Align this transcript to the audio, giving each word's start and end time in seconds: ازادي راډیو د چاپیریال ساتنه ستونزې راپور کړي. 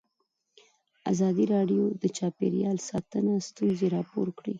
ازادي 1.11 1.45
راډیو 1.53 1.83
د 2.01 2.03
چاپیریال 2.17 2.77
ساتنه 2.89 3.31
ستونزې 3.47 3.87
راپور 3.95 4.27
کړي. 4.37 4.49